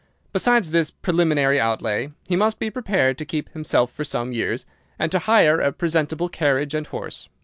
[0.33, 4.65] Besides this preliminary outlay, he must be prepared to keep himself for some years,
[4.97, 7.29] and to hire a presentable carriage and horse.